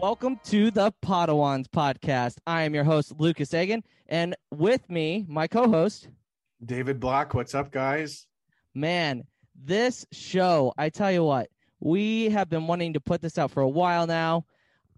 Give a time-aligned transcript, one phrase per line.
[0.00, 2.38] Welcome to the Podwans podcast.
[2.46, 6.08] I am your host, Lucas Eggen, and with me, my co host,
[6.64, 7.34] David Block.
[7.34, 8.26] What's up, guys?
[8.74, 13.50] Man, this show, I tell you what, we have been wanting to put this out
[13.50, 14.46] for a while now.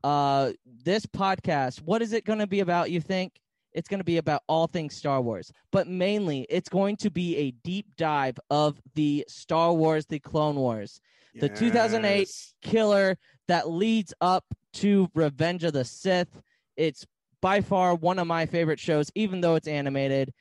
[0.04, 0.52] Uh,
[0.84, 3.40] this podcast, what is it going to be about, you think?
[3.72, 7.36] It's going to be about all things Star Wars, but mainly it's going to be
[7.38, 11.00] a deep dive of the Star Wars, the Clone Wars,
[11.34, 12.28] the 2008
[12.62, 16.40] killer that leads up to Revenge of the Sith.
[16.76, 17.06] It's
[17.40, 20.32] by far one of my favorite shows, even though it's animated.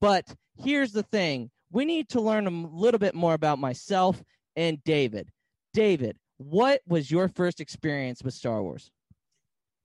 [0.00, 4.22] But here's the thing we need to learn a little bit more about myself
[4.56, 5.30] and David.
[5.74, 8.90] David, what was your first experience with Star Wars?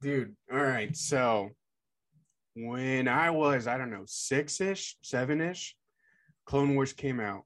[0.01, 0.95] Dude, all right.
[0.95, 1.49] So
[2.55, 5.75] when I was, I don't know, six ish, seven ish,
[6.45, 7.43] Clone Wars came out.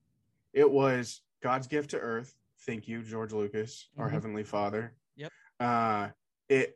[0.53, 2.33] It was God's gift to Earth.
[2.65, 4.11] Thank you, George Lucas, our Mhm.
[4.11, 4.95] Heavenly Father.
[5.15, 5.31] Yep.
[5.59, 6.09] Uh,
[6.49, 6.75] it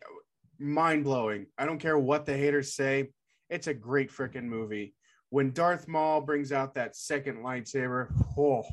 [0.60, 1.48] mind blowing.
[1.58, 3.10] I don't care what the haters say.
[3.50, 4.94] It's a great freaking movie.
[5.30, 8.64] When Darth Maul brings out that second lightsaber, oh,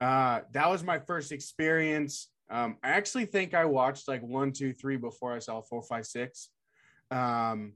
[0.00, 2.28] uh, that was my first experience.
[2.50, 6.06] Um, I actually think I watched like one, two, three before I saw four, five,
[6.06, 6.50] six.
[7.10, 7.74] Um,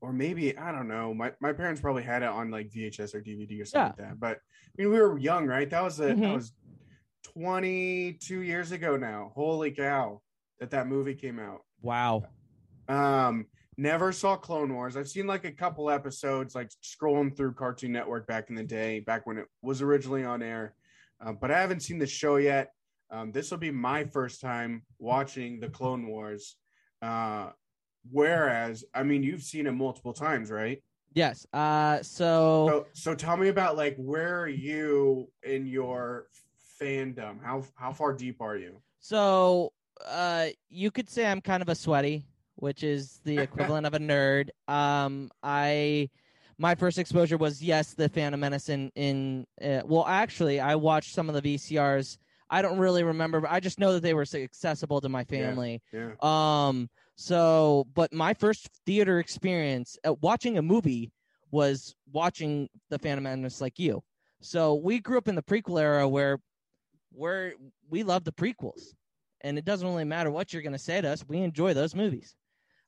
[0.00, 1.14] or maybe I don't know.
[1.14, 4.20] My my parents probably had it on like VHS or DVD or something like that.
[4.20, 5.68] But I mean, we were young, right?
[5.68, 6.20] That was a, Mhm.
[6.20, 6.52] that was
[7.22, 9.32] twenty two years ago now.
[9.34, 10.20] Holy cow!
[10.60, 11.60] That that movie came out.
[11.82, 12.24] Wow.
[12.88, 13.46] Um,
[13.76, 14.96] never saw Clone Wars.
[14.96, 19.00] I've seen like a couple episodes, like scrolling through Cartoon Network back in the day,
[19.00, 20.74] back when it was originally on air.
[21.20, 22.72] Uh, but I haven't seen the show yet.
[23.10, 26.56] Um, this will be my first time watching the Clone Wars.
[27.02, 27.50] Uh,
[28.10, 30.82] whereas, I mean, you've seen it multiple times, right?
[31.14, 31.46] Yes.
[31.52, 36.26] Uh so So, so tell me about like where are you in your
[36.78, 37.42] fandom?
[37.42, 38.82] How how far deep are you?
[39.00, 39.72] So,
[40.04, 42.24] uh, you could say I'm kind of a sweaty,
[42.56, 44.50] which is the equivalent of a nerd.
[44.68, 46.10] Um, I,
[46.58, 49.46] my first exposure was yes, the Phantom Menace in in.
[49.62, 52.18] Uh, well, actually, I watched some of the VCRs.
[52.48, 55.82] I don't really remember, but I just know that they were accessible to my family.
[55.92, 56.12] Yeah.
[56.22, 61.12] Um, so, but my first theater experience uh, watching a movie
[61.50, 64.02] was watching the Phantom Menace, like you.
[64.40, 66.38] So we grew up in the prequel era where
[67.12, 67.54] we're
[67.88, 68.94] we love the prequels,
[69.46, 71.24] and it doesn't really matter what you're gonna say to us.
[71.28, 72.34] We enjoy those movies.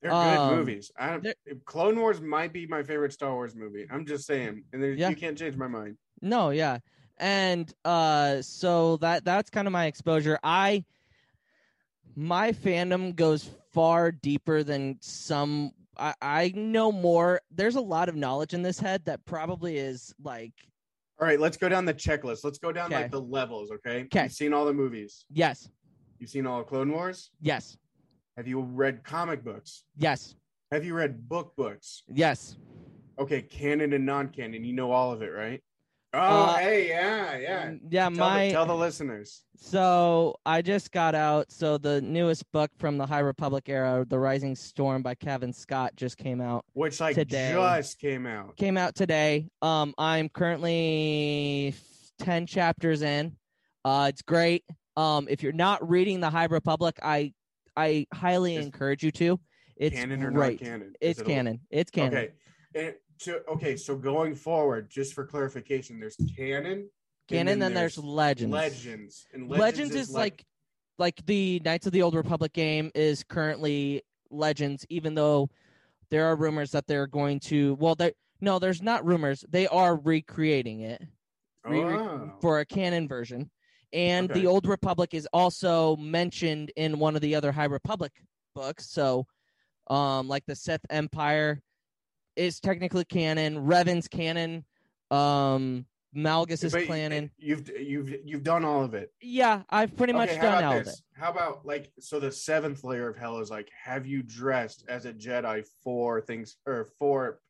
[0.02, 0.92] They're good Um, movies.
[0.98, 1.20] I
[1.64, 3.86] Clone Wars might be my favorite Star Wars movie.
[3.90, 5.08] I'm just saying, and there, Yeah.
[5.08, 5.96] you can't change my mind.
[6.20, 6.78] No, yeah.
[7.16, 10.38] And uh so that that's kind of my exposure.
[10.42, 10.84] I
[12.14, 17.40] my fandom goes far deeper than some I, I know more.
[17.50, 20.52] There's a lot of knowledge in this head that probably is like
[21.20, 22.44] All right, let's go down the checklist.
[22.44, 23.02] Let's go down Okay.
[23.02, 23.72] like the levels.
[23.72, 24.06] Okay.
[24.12, 25.24] You've seen all the movies.
[25.32, 25.68] yes,
[26.18, 27.30] You've seen all of Clone Wars.
[27.40, 27.76] yes,
[28.36, 29.84] Have you read comic books?
[29.96, 30.34] yes,
[30.72, 32.02] Have you read book books?
[32.12, 32.56] yes.
[33.18, 34.64] Okay, canon and non-canon.
[34.64, 35.60] You know all of it, right?
[36.14, 37.66] Oh, Uh, hey, yeah, yeah.
[37.66, 39.42] Mm, Yeah, Tell, my the, tell the listeners.
[39.56, 41.50] So I just got out.
[41.50, 45.96] So the newest book from the High Republic era, The Rising Storm by Cavan Scott,
[45.96, 46.64] just came out.
[46.74, 47.50] Which like Today.
[47.52, 48.56] just came out.
[48.56, 49.48] Came out today.
[49.62, 51.74] Um, I'm currently
[52.18, 53.36] ten chapters in.
[53.84, 54.64] Uh, it's great.
[54.98, 57.32] Um, if you're not reading the High Republic, I
[57.76, 59.38] I highly Is- encourage you to.
[59.76, 60.60] It's canon or great.
[60.60, 60.88] non-canon?
[61.00, 61.60] Is It's it a- canon.
[61.70, 62.14] It's canon.
[62.18, 62.30] Okay.
[62.74, 66.90] And to, okay, so going forward, just for clarification, there's canon,
[67.28, 67.52] Canon.
[67.52, 68.52] and Then there's legends.
[68.52, 70.44] legends, and Legends, is, like
[70.98, 75.48] like like the Knights of the Old Republic game is currently Legends, even though
[76.10, 77.74] there are rumors that they're going to.
[77.74, 79.44] Well, there no, there's not rumors.
[79.48, 81.00] They are recreating it
[81.64, 82.32] re- Oh.
[82.40, 83.48] for a canon version,
[83.92, 84.40] and Okay.
[84.40, 88.12] the Old Republic is also mentioned in one of the other High Republic
[88.54, 88.90] books.
[88.90, 89.26] So,
[89.88, 91.62] um, like the Sith Empire
[92.36, 93.58] is technically canon.
[93.64, 94.64] Revan's canon.
[95.10, 95.86] Um,
[96.16, 97.30] Malgus is But canon.
[97.36, 99.12] You've you've you've done all of it.
[99.20, 100.94] Yeah, I've pretty much okay, done all of it.
[101.14, 105.04] How about like so the seventh layer of hell is like have you dressed as
[105.04, 107.40] a Jedi for things or for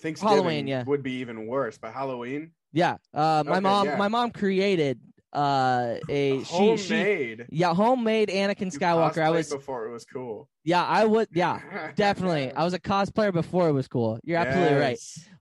[0.00, 0.82] Thanksgiving Halloween, yeah.
[0.84, 3.96] would be even worse, but Halloween Yeah, uh, my Okay, mom, yeah.
[3.96, 4.98] my mom created
[5.32, 7.46] uh a she she homemade.
[7.50, 9.22] yeah homemade Anakin Skywalker.
[9.22, 10.48] I was before it was cool.
[10.64, 14.18] yeah I would yeah definitely I was a cosplayer before it was cool.
[14.24, 14.98] You're absolutely right.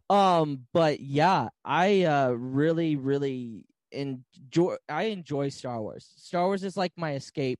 [0.09, 6.09] Um, but yeah, I uh really really enjoy I enjoy Star Wars.
[6.17, 7.59] Star Wars is like my escape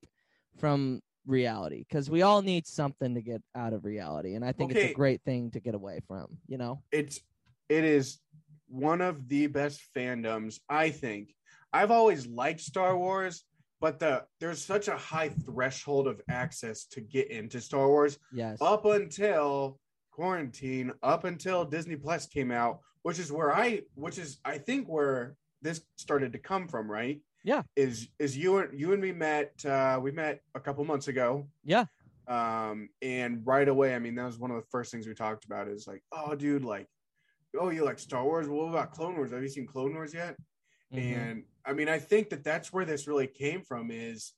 [0.57, 4.73] from reality because we all need something to get out of reality, and I think
[4.73, 6.37] it's a great thing to get away from.
[6.47, 6.81] You know?
[6.91, 7.21] It's
[7.69, 8.19] it is
[8.67, 11.33] one of the best fandoms, I think.
[11.73, 13.43] I've always liked Star Wars,
[13.79, 18.57] but the there's such a high threshold of access to get into Star Wars Yes.
[18.61, 19.79] up until
[20.11, 24.87] quarantine, up until Disney Plus came out, which is where I which is I think
[24.87, 27.21] where this started to come from, right?
[27.43, 27.63] Yeah.
[27.75, 31.47] Is is you and you and me met uh we met a couple months ago.
[31.63, 31.85] Yeah.
[32.27, 35.45] Um and right away, I mean that was one of the first things we talked
[35.45, 36.87] about is like, oh dude, like
[37.59, 38.47] oh you like Star Wars?
[38.47, 39.31] What about Clone Wars?
[39.31, 40.35] Have you seen Clone Wars yet?
[40.93, 41.17] Mhm.
[41.17, 44.33] And I mean, I think that that's where this really came from is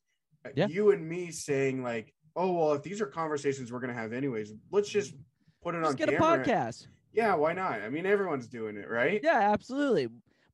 [0.46, 0.68] uh, Yeah.
[0.68, 4.54] you and me saying like, oh well, if these are conversations we're gonna have anyways,
[4.72, 5.16] let's just
[5.62, 6.88] put it Just on get a podcast.
[7.14, 7.82] Yeah, why not?
[7.82, 9.22] I mean, everyone's doing it, right?
[9.24, 10.10] Yeah, absolutely.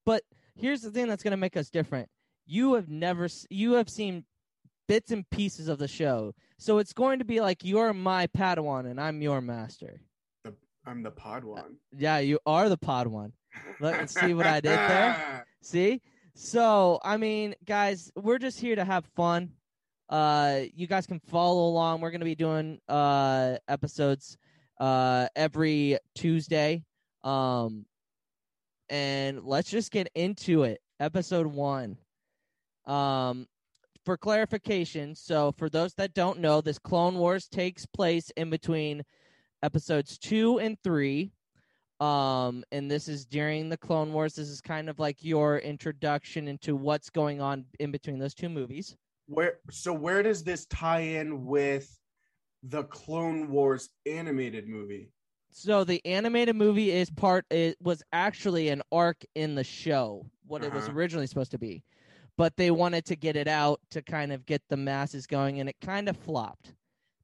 [0.06, 0.24] But
[0.56, 2.10] here's the thing that's going to make us different.
[2.46, 4.26] You have never you have seen
[4.88, 6.34] bits and pieces of the show.
[6.58, 10.02] So it's going to be like you're my Padawan and I'm your master.
[10.86, 11.78] I'm the pod one.
[11.98, 13.34] Yeah, you are the pod one.
[13.80, 15.46] Let's see what I did there.
[15.62, 16.02] See?
[16.36, 19.52] So, I mean, guys, we're just here to have fun.
[20.10, 22.02] Uh you guys can follow along.
[22.02, 24.38] We're going to be doing uh episodes
[24.80, 26.84] uh every Tuesday.
[27.24, 27.86] Um
[28.90, 30.82] and let's just get into it.
[31.00, 31.98] Episode 1.
[32.86, 33.48] Um
[34.06, 39.04] for clarification, so for those that don't know, this Clone Wars takes place in between
[39.62, 41.32] episodes 2 and 3
[42.00, 46.48] um and this is during the clone wars this is kind of like your introduction
[46.48, 48.96] into what's going on in between those two movies
[49.28, 51.94] Where so where does this tie in with
[52.64, 55.12] the Clone Wars animated movie?
[55.52, 60.64] so the animated movie is part it was actually an arc in the show what
[60.64, 60.94] it was Uh-huh.
[60.96, 61.84] originally supposed to be
[62.38, 65.68] but they wanted to get it out to kind of get the masses going and
[65.68, 66.76] it kind of flopped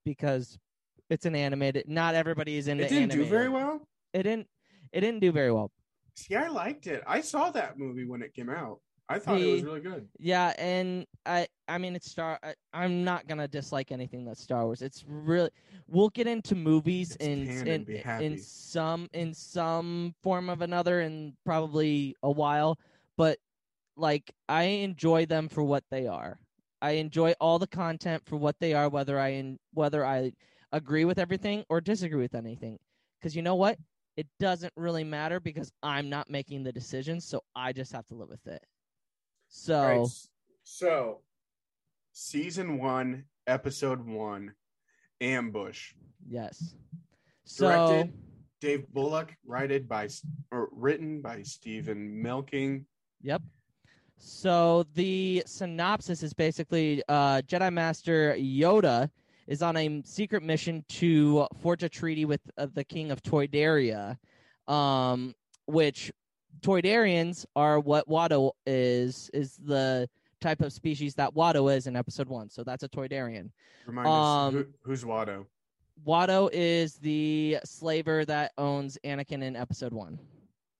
[0.03, 0.57] because
[1.09, 3.87] it's an animated not everybody is into It didn't do very well.
[4.13, 4.47] it didn't
[4.95, 5.71] it didn't do very well
[6.17, 7.03] See, I liked it.
[7.05, 8.79] I saw that movie when it came out.
[9.07, 10.07] I thought it was really good.
[10.17, 14.41] Yeah, and I I mean it's Star I, I'm not going to dislike anything that's
[14.41, 14.81] Star Wars.
[14.81, 15.51] It's really
[15.87, 17.85] we'll get into movies in in,
[18.21, 22.79] in some in some form of another in probably a while,
[23.15, 23.37] but
[23.95, 26.39] like I enjoy them for what they are.
[26.81, 30.31] I enjoy all the content for what they are whether I in, whether I
[30.71, 32.79] agree with everything or disagree with anything.
[33.21, 33.77] Cuz you know what?
[34.17, 38.15] It doesn't really matter because I'm not making the decisions, so I just have to
[38.15, 38.63] live with it.
[39.49, 40.07] So right,
[40.63, 41.21] so
[42.13, 44.53] season one, episode one,
[45.21, 45.93] ambush.
[46.27, 46.75] Yes.
[47.43, 48.13] So Directed
[48.61, 50.09] Dave Bullock, written by
[50.51, 52.85] or written by Steven Melching.
[53.21, 53.41] yep.
[54.17, 59.09] So the synopsis is basically uh, Jedi Master Yoda
[59.47, 64.17] is on a secret mission to forge a treaty with uh, the King of Toydaria,
[64.67, 65.33] um,
[65.67, 66.11] which
[66.61, 70.09] Toydarians are what Watto is is the
[70.41, 72.49] type of species that Watto is in Episode One.
[72.49, 73.51] So that's a Toydarian.
[73.85, 75.45] Remind Um, us who, who's Watto?
[76.05, 80.19] Watto is the slaver that owns Anakin in Episode One.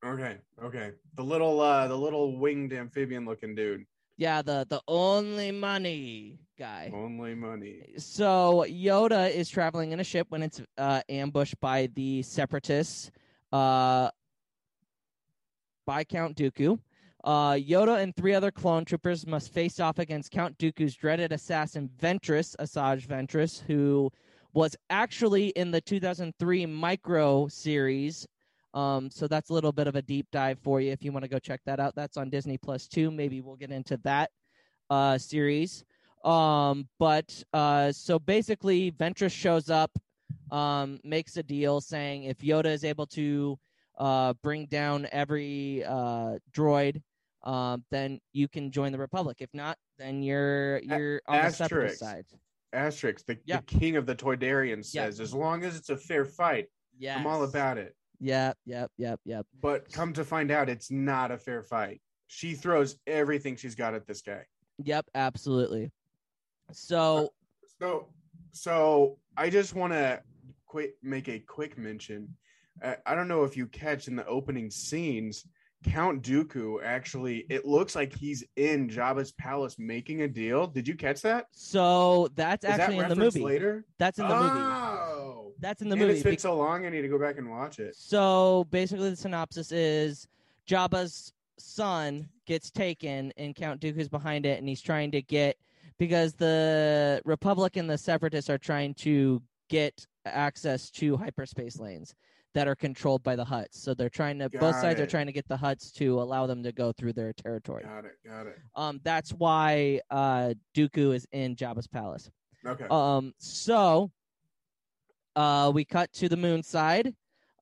[0.06, 0.92] Okay, okay.
[1.16, 3.86] The little uh the little winged amphibian looking dude.
[4.18, 6.92] Yeah, the the only money guy.
[6.94, 7.94] Only money.
[7.98, 13.12] So Yoda is traveling in a ship when it's uh, ambushed by the separatists,
[13.52, 14.10] uh,
[15.86, 16.80] by Count Dooku.
[17.26, 21.90] Uh, Yoda and three other clone troopers must face off against Count Dooku's dreaded assassin
[22.00, 24.12] Ventress, Asajj Ventress, who
[24.54, 28.28] was actually in the 2003 Micro series.
[28.75, 31.24] Um, so that's a little bit of a deep dive for you if you want
[31.24, 31.96] to go check that out.
[31.96, 33.10] That's on Disney Plus two.
[33.10, 34.29] Maybe we'll get into that
[34.89, 35.86] uh, series.
[36.25, 39.91] Um, but uh, so basically, Ventress shows up,
[40.51, 43.58] um, makes a deal saying if Yoda is able to
[43.98, 47.01] uh, bring down every uh, droid,
[47.44, 49.38] um, then you can join the Republic.
[49.39, 52.25] If not, then you're you're on the separatist side.
[52.74, 53.58] Asterix, the, Yeah.
[53.62, 55.05] the king of the Toydarians, Yeah.
[55.05, 56.65] says, as long as it's a fair fight,
[56.98, 57.96] Yeah, I'm all about it.
[58.20, 59.46] Yep, yep, yep, yep.
[59.62, 62.02] But come to find out, it's not a fair fight.
[62.28, 64.44] She throws everything she's got at this guy.
[64.84, 65.92] Yep, absolutely.
[66.72, 67.34] So
[67.80, 68.08] So,
[68.52, 70.22] so I just want to
[70.66, 72.36] quick make a quick mention.
[72.84, 75.46] Uh, I don't know if you catch in the opening scenes,
[75.84, 77.46] Count Dooku actually.
[77.50, 80.68] It looks like he's in Jabba's palace making a deal.
[80.68, 81.46] Did you catch that?
[81.52, 83.44] so that's Is actually that in the movie.
[83.44, 83.86] later?
[84.00, 84.50] That's in the movie.
[85.66, 86.20] That's in the Man, movie.
[86.20, 86.86] It's been so long.
[86.86, 87.96] I need to go back and watch it.
[87.96, 90.28] So basically, the synopsis is
[90.70, 95.58] Jabba's son gets taken, and Count Dooku's behind it, and he's trying to get
[95.98, 102.14] because the Republic and the Separatists are trying to get access to hyperspace lanes
[102.54, 103.70] that are controlled by the Hutts.
[103.72, 106.46] So they're trying to both Got sides are trying to get the Hutts to allow
[106.46, 107.86] them to go through their territory.
[107.86, 108.20] Got it.
[108.24, 108.60] Got it.
[108.76, 112.30] Um, that's why uh, Dooku is in Jabba's palace.
[112.64, 112.86] Okay.
[112.92, 114.12] Um, so
[115.36, 117.13] uh, we cut to the moon side.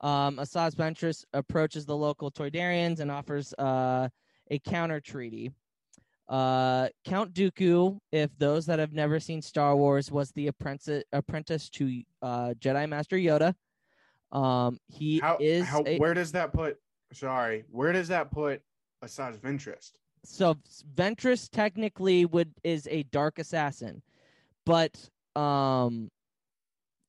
[0.02, 4.10] Um, Ventress approaches the local Toydarians and offers uh,
[4.52, 5.52] a counter treaty.
[6.28, 11.70] Uh, Count Dooku, if those that have never seen Star Wars, was the apprentice apprentice
[11.72, 13.54] to uh, Jedi Master Yoda.
[14.32, 16.78] Um, he how, is how a- where does that put?
[17.12, 18.62] Sorry, where does that put
[19.04, 19.92] Asajj Ventress?
[20.26, 20.56] so
[20.96, 24.02] Ventress technically would is a dark assassin,
[24.66, 24.98] but
[25.36, 26.10] um,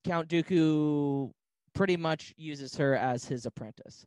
[0.04, 1.30] Count Dooku
[1.74, 4.06] pretty much uses her as his apprentice.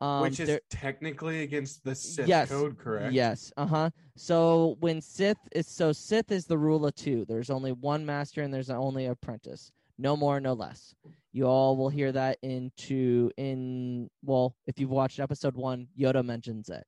[0.00, 3.14] Um, Which is technically against the Sith Yes, code, correct?
[3.14, 3.50] Yes.
[3.56, 3.90] Uh huh.
[4.14, 7.24] So when Sith is so Sith is the rule of two.
[7.26, 9.72] There's only one master and there's only apprentice.
[9.98, 10.94] No more, no less.
[11.32, 16.68] You all will hear that into in well, if you've watched episode one, Yoda mentions
[16.68, 16.84] it.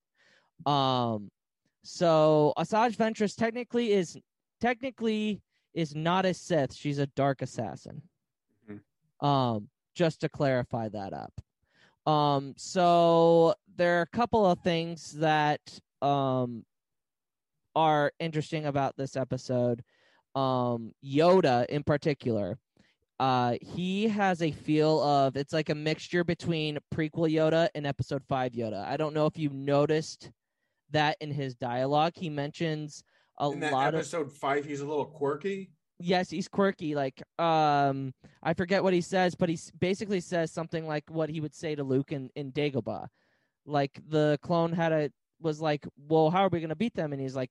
[0.71, 1.31] Um,
[1.83, 4.19] so Asajj Ventress technically is
[4.61, 5.41] technically
[5.73, 6.75] is not a Sith.
[6.75, 8.03] She's a dark assassin.
[9.21, 11.33] Um, just to clarify that up.
[12.11, 15.61] Um, so there are a couple of things that
[16.01, 16.65] um
[17.75, 19.83] are interesting about this episode.
[20.35, 22.59] Um, Yoda in particular,
[23.21, 28.23] uh, he has a feel of it's like a mixture between prequel Yoda and episode
[28.29, 28.85] five Yoda.
[28.87, 30.31] I don't know if you noticed
[30.91, 32.13] that in his dialogue.
[32.15, 33.03] He mentions
[33.39, 35.71] a In that lot of episode five, he's a little quirky.
[36.01, 40.87] Yes he's quirky like um i forget what he says but he basically says something
[40.87, 43.09] like what he would say to luke in, in dagobah.
[43.67, 47.13] Like the clone had a was like well how are we going to beat them?
[47.13, 47.51] And he's like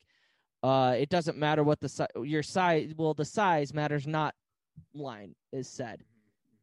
[0.64, 4.34] uh it doesn't matter what the si- your size well the size matters not
[4.94, 6.04] line is said.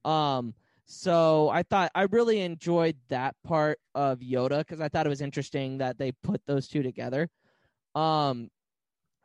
[0.04, 0.54] Um
[0.86, 5.22] so i thought i really enjoyed that part of yoda because i thought it was
[5.22, 7.28] interesting that they put those two together.
[7.94, 8.50] Um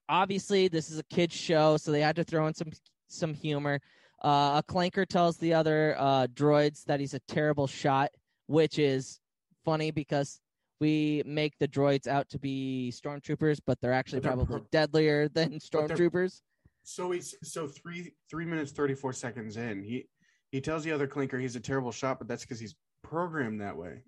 [0.10, 2.72] obviously this is a kids show so they had to throw in some
[3.08, 3.80] some humor
[4.24, 8.10] uh, a clanker tells the other uh, droids that he's a terrible shot
[8.48, 9.20] which is
[9.64, 10.42] funny because
[10.82, 14.68] we make the droids out to be stormtroopers but they're actually But they're probably pro-
[14.72, 16.42] deadlier than stormtroopers
[16.84, 19.84] So he's so three three minutes thirty four seconds in.
[19.84, 20.08] He
[20.52, 22.74] he tells the other clanker he's a terrible shot, but that's because he's
[23.04, 24.02] programmed that way.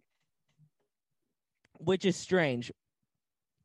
[1.79, 2.71] which is strange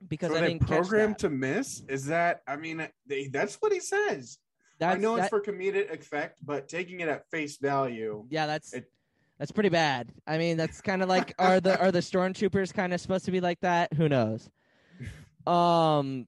[0.08, 1.82] because So i didn't programmed to miss.
[1.88, 2.42] Is that?
[2.46, 4.38] I mean, they, that's what he says.
[4.78, 8.72] That's, I know it's for comedic effect, but taking it at face value, yeah that's
[8.74, 8.90] it-
[9.38, 12.94] that's pretty bad i mean that's kind of like are the are the stormtroopers kind
[12.94, 14.48] of supposed to be like that who knows
[15.46, 16.26] um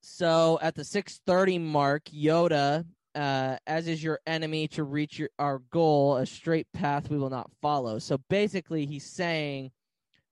[0.00, 5.58] so at the 630 mark yoda uh as is your enemy to reach your our
[5.70, 9.70] goal a straight path we will not follow so basically he's saying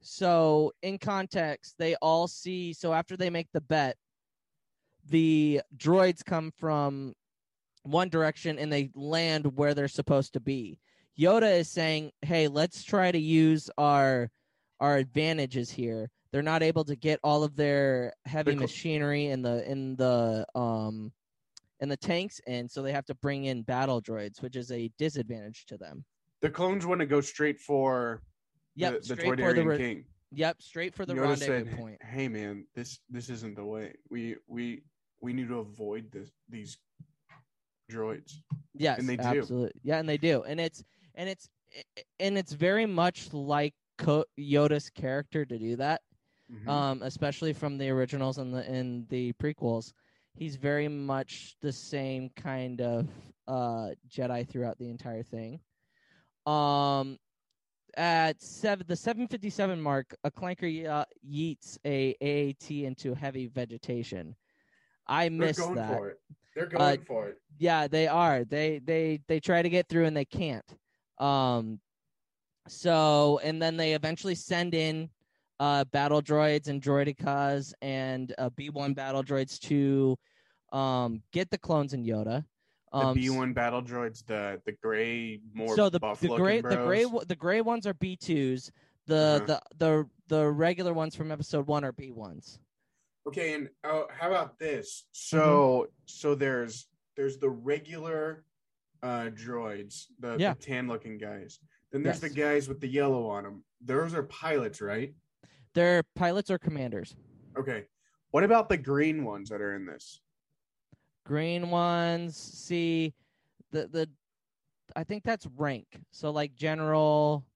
[0.03, 3.97] so in context they all see so after they make the bet
[5.09, 7.15] the droids come from
[7.83, 10.79] one direction and they land where they're supposed to be.
[11.19, 14.31] Yoda is saying hey let's try to use our
[14.81, 16.11] our advantages here.
[16.33, 21.13] They're not able to get all of their heavy machinery in the in the um
[21.81, 24.91] in the tanks and so they have to bring in battle droids which is a
[24.99, 26.05] disadvantage to them.
[26.41, 28.23] The clones want to go straight for
[28.81, 30.05] yep the, the straight for the Toydarian re- king.
[30.33, 33.95] yep straight for the Yoda rendezvous said, point "Hey man, this this isn't the way.
[34.11, 34.83] We we
[35.21, 36.79] we need to avoid this these
[37.91, 38.35] droids."
[38.75, 39.23] Yes, And they do.
[39.41, 39.81] absolutely.
[39.83, 40.85] Yeah, and they do, and it's
[41.15, 41.49] and it's
[42.19, 46.01] and it's very much like Co- Yoda's character to do that,
[46.51, 46.69] Mhm.
[46.69, 49.93] um, especially from the originals and the in the prequels.
[50.35, 53.09] he's very much the same kind of
[53.49, 55.61] uh Jedi throughout the entire thing.
[56.47, 57.19] Um
[57.97, 64.35] at seven the 757 mark, a clanker uh, yeets a AAT into heavy vegetation.
[65.07, 65.97] I They're missed going that.
[65.99, 66.21] for it.
[66.55, 67.39] They're Uh, going for it.
[67.59, 68.45] Yeah, they are.
[68.45, 70.65] They they they try to get through and they can't.
[71.19, 71.81] Um
[72.69, 75.11] so and then they eventually send in
[75.59, 80.17] uh battle droids and droidekas and uh B1 battle droids to
[80.73, 82.45] um get the clones and Yoda.
[82.93, 86.77] The Um B one battle droids, the the gray, more so the the gray the
[86.77, 88.71] gray the gray ones are B2s.
[89.07, 89.47] The Uh-huh.
[89.47, 92.59] the the the regular ones from episode 1 are B1s.
[93.27, 95.07] Okay, and oh, how about this?
[95.13, 95.91] So Mm-hmm.
[96.07, 98.45] so there's there's the regular
[99.03, 100.55] uh droids, the, Yeah.
[100.55, 101.61] the tan looking guys.
[101.93, 103.65] Then there's the guys with the yellow on them.
[103.81, 105.15] Those are pilots, right?
[105.75, 107.15] They're pilots or commanders.
[107.59, 107.87] Okay.
[108.33, 110.21] What about the green ones that are in this?
[111.31, 113.15] Green ones see
[113.73, 114.11] the the
[114.97, 115.87] i think that's rank.
[116.13, 117.47] So like general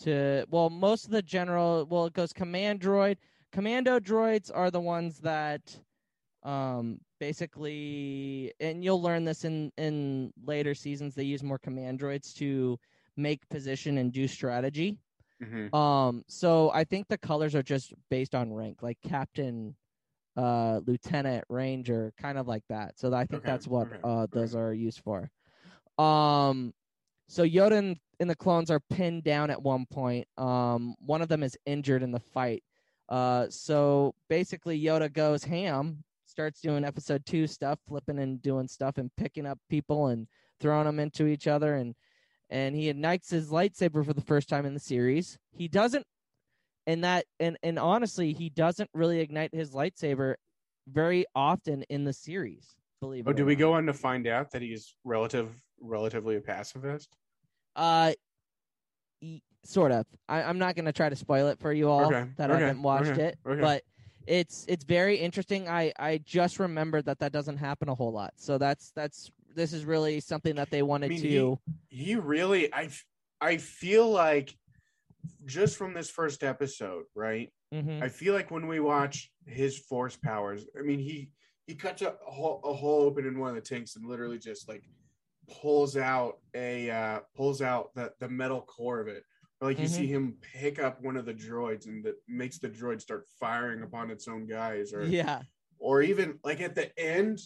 [0.00, 3.16] to well most of the general well it goes command droid.
[3.52, 5.78] Commando droids are the ones that
[6.44, 12.34] um basically and you'll learn this in in later seasons they use more command droids
[12.36, 12.78] to
[13.16, 14.98] make position and do strategy.
[15.40, 15.74] Mhm.
[15.74, 19.76] um, so I think the colors are just based on rank, like captain,
[20.40, 22.98] uh, lieutenant, ranger, kind of like that.
[22.98, 25.30] So I think Okay, that's what okay, uh those are used for.
[25.98, 26.72] Um,
[27.28, 30.26] so Yoda and, and the clones are pinned down at one point.
[30.38, 32.62] Um, one of them is injured in the fight.
[33.08, 38.98] Uh, so basically Yoda goes ham, starts doing episode two stuff, flipping and doing stuff
[38.98, 40.26] and picking up people and
[40.60, 41.94] throwing them into each other and
[42.52, 45.38] and he ignites his lightsaber for the first time in the series.
[45.52, 46.04] He doesn't
[46.90, 50.34] and that and and honestly, he doesn't really ignite his lightsaber
[50.88, 52.74] very often in the series.
[53.00, 53.30] Believe it.
[53.30, 57.16] Oh, or do we go on to find out that he's relative relatively a pacifist?
[57.76, 58.12] Uh,
[59.22, 60.04] y- sort of.
[60.28, 62.82] I, I'm not gonna try to spoil it for you all Okay, that okay, haven't
[62.82, 63.84] watched okay, it, but
[64.26, 65.68] it's it's very interesting.
[65.68, 68.32] I I just remembered that that doesn't happen a whole lot.
[68.36, 71.58] So that's that's this is really something that they wanted mean, to.
[71.88, 72.88] He really I
[73.40, 74.56] I feel like
[75.46, 77.52] just from this first episode, right?
[77.72, 78.02] Mhm.
[78.02, 81.30] I feel like when we watch his force powers, I mean, he
[81.66, 84.68] he cuts a hole, a hole open in one of the tanks and literally just
[84.68, 84.82] like
[85.48, 89.24] pulls out a uh, pulls out the the metal core of it.
[89.60, 89.88] Or like you Mhm.
[89.90, 93.82] see him pick up one of the droids and that makes the droid start firing
[93.82, 95.42] upon its own guys, or Yeah.
[95.78, 97.40] or even like at the end,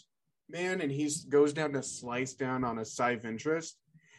[0.48, 3.72] man, and he goes down to slice down on Asajj Ventress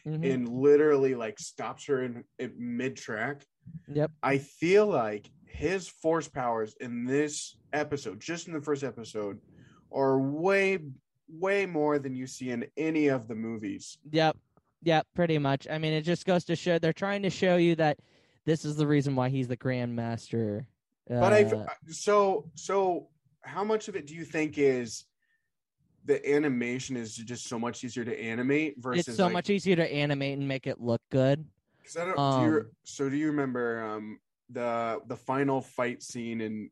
[0.06, 0.32] Mhm.
[0.34, 3.44] and literally like stops her in, in mid track.
[3.88, 4.12] Yep.
[4.22, 9.40] I feel like his force powers in this episode, just in the first episode,
[9.92, 10.78] are way,
[11.28, 13.98] way more than you see in any of the movies.
[14.10, 14.36] Yep.
[14.82, 15.06] Yep.
[15.14, 15.66] Pretty much.
[15.68, 17.98] I mean, it just goes to show they're trying to show you that
[18.44, 20.68] this is the reason why he's the Grand Master.
[21.08, 23.08] But I, Uh, so, so
[23.40, 25.04] how much of it do you think is
[26.06, 29.76] the animation is just so much easier to animate versus it's so like, much easier
[29.76, 31.44] to animate and make it look good.
[31.78, 32.16] Because I don't.
[32.16, 34.18] do you, Um, so do you remember um
[34.50, 36.70] the the final fight scene in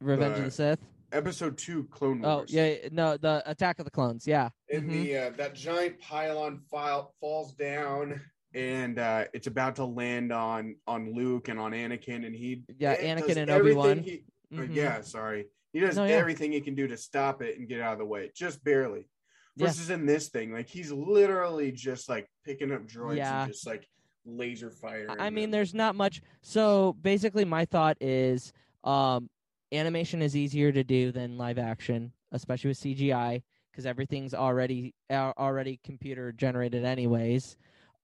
[0.00, 0.80] Revenge of The- the Sith.
[1.12, 2.52] episode two, Clone Oh Wars?
[2.52, 4.26] yeah, yeah, no, the Attack of the Clones.
[4.26, 4.50] Yeah.
[4.68, 4.90] In Mhm.
[4.90, 8.20] the uh, that giant pylon file falls down,
[8.54, 12.96] and uh it's about to land on on Luke and on Anakin, and he Yeah,
[12.96, 13.98] Anakin and Obi-Wan.
[14.00, 14.74] he- uh, Mhm.
[14.74, 15.46] yeah, sorry.
[15.74, 16.12] He does No, yeah.
[16.14, 19.08] everything he can do to stop it and get out of the way, just barely.
[19.56, 19.66] Yeah.
[19.66, 23.42] Versus in this thing, like he's literally just like picking up droids Yeah.
[23.42, 23.86] and just like
[24.24, 25.10] laser firing.
[25.20, 25.50] I mean, them.
[25.50, 26.22] there's not much.
[26.42, 28.52] So basically, my thought is,
[28.84, 29.28] um,
[29.72, 35.80] animation is easier to do than live action, especially with CGI, because everything's already already
[35.82, 37.56] computer generated, anyways.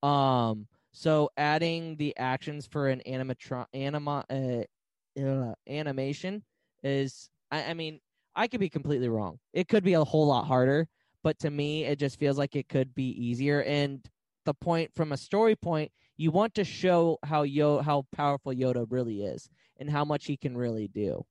[0.03, 6.43] Um, so adding the actions for an animatron anima uh, uh, animation
[6.83, 8.01] is, I, I mean,
[8.35, 9.39] I could be completely wrong.
[9.53, 10.89] It could be a whole lot harder,
[11.23, 13.63] but to me, it just feels like it could be easier.
[13.63, 14.05] And
[14.47, 18.87] the point from a story point you want to show how Yo how powerful Yoda
[18.91, 21.25] really is and how much he can really do.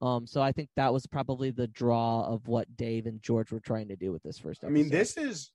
[0.00, 3.60] Um, so I think that was probably the draw of what Dave and George were
[3.60, 5.50] trying to do with this first I mean, this is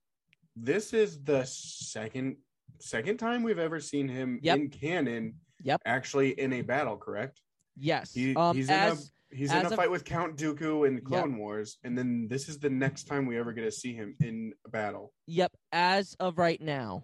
[0.57, 2.35] this is the second
[2.79, 4.57] second time we've ever seen him Yep.
[4.57, 5.35] in canon.
[5.63, 5.81] Yep.
[5.85, 7.39] Actually, in a battle, correct?
[7.77, 8.13] yes.
[8.13, 9.01] He, um, he's as in a
[9.33, 12.27] he's in as a of- fight with Count Dooku in the Clone Wars, and then
[12.29, 15.13] this is the next time we ever get to see him in a battle.
[15.27, 17.03] yep, as of right now.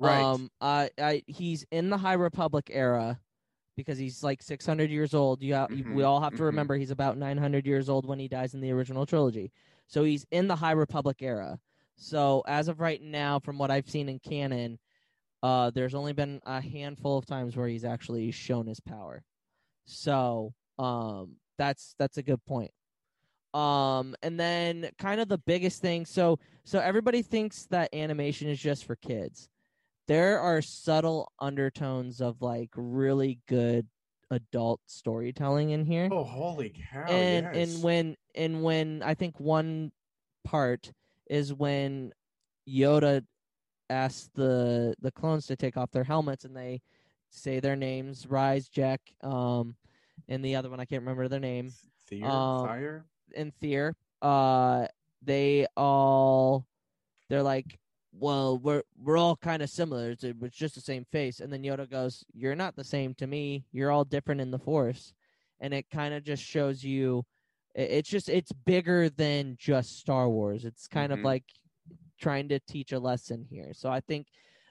[0.00, 0.30] Right.
[0.32, 3.20] Um, I, I, he's in the High Republic era
[3.76, 5.42] because he's like 600 years old.
[5.42, 6.44] You, ha- we Mhm, all have to mhm.
[6.44, 9.52] remember he's about 900 years old when he dies in the original trilogy.
[9.88, 11.58] So he's in the High Republic era.
[11.96, 14.78] So as of right now, from what I've seen in canon,
[15.42, 19.22] uh, there's only been a handful of times where he's actually shown his power.
[19.86, 22.72] So um, that's that's a good point.
[23.54, 26.06] Um, and then kind of the biggest thing.
[26.06, 29.48] So so everybody thinks that animation is just for kids
[30.06, 33.86] there are subtle undertones of like really good
[34.30, 37.04] adult storytelling in here oh, holy cow!
[37.06, 37.74] and yes.
[37.74, 39.90] and when and when i think one
[40.44, 40.92] part
[41.28, 42.12] is when
[42.68, 43.24] yoda
[43.88, 46.80] asks the the clones to take off their helmets and they
[47.30, 49.74] say their names rise jack um
[50.28, 51.72] and the other one i can't remember their name
[52.10, 53.04] Fear, um, fire.
[53.36, 54.88] and Fear, uh,
[55.22, 56.66] they all
[57.28, 57.78] they're like,
[58.12, 60.10] well, we're we're all kind of similar.
[60.10, 61.40] It's, it's just the same face.
[61.40, 63.64] And then Yoda goes, "You're not the same to me.
[63.72, 65.12] You're all different in the Force."
[65.60, 67.24] And it kind of just shows you,
[67.74, 70.64] it's just it's bigger than just Star Wars.
[70.64, 71.18] It's kind Mhm.
[71.18, 71.44] of like
[72.18, 73.72] trying to teach a lesson here.
[73.74, 74.26] So I think,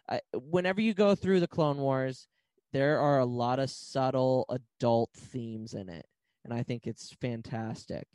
[0.10, 2.28] I, whenever you go through the Clone Wars,
[2.74, 6.08] there are a lot of subtle adult themes in it,
[6.44, 8.08] and I think it's fantastic.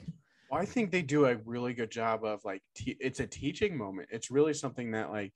[0.55, 4.09] I think they do a really good job of like te- it's a teaching moment.
[4.11, 5.33] It's really something that like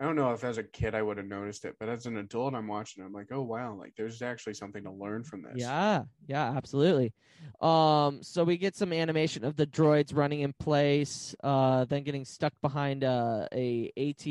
[0.00, 2.18] I don't know if as a kid I would have noticed it, but as an
[2.18, 5.42] adult I'm watching, it, I'm like, oh wow, like there's actually something to learn from
[5.42, 5.54] this.
[5.56, 7.12] Yeah, yeah, absolutely.
[7.60, 12.24] Um, so we get some animation of the droids running in place, uh, then getting
[12.24, 14.26] stuck behind uh, a AT,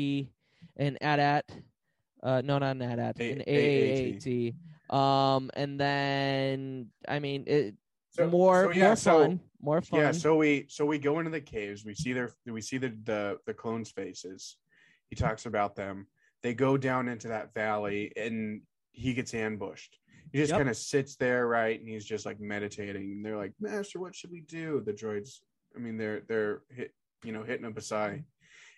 [0.78, 1.50] an AT-AT,
[2.22, 4.54] uh, no, not an AT-AT, A- an AAT.
[4.90, 4.96] AAT.
[4.96, 7.74] Um, and then I mean, it
[8.12, 10.00] So- more so, yeah, more so- fun, more fun.
[10.00, 11.84] Yeah, so we so we go into the caves.
[11.84, 14.56] We see their we see the the the clones' faces.
[15.08, 16.06] He talks about them.
[16.42, 19.98] They go down into that valley, and he gets ambushed.
[20.32, 20.58] He just Yep.
[20.58, 23.02] kind of sits there, right, and he's just like meditating.
[23.12, 25.40] And they're like, "Master, what should we do?" The droids.
[25.74, 26.92] I mean, they're they're hit,
[27.24, 28.24] you know, hitting up aside,